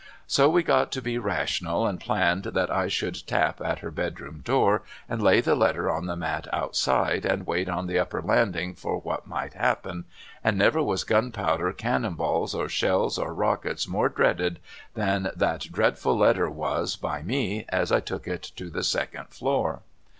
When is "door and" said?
4.39-5.21